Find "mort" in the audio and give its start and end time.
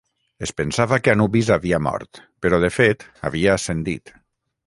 1.89-2.21